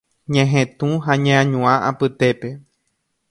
ñehetũ 0.33 0.87
ha 1.05 1.13
ñeañuã 1.25 1.73
apytépe. 1.89 2.49